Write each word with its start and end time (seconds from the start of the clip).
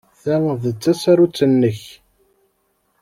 Ta 0.21 0.35
d 0.61 0.63
tasarut-nnek. 0.81 1.81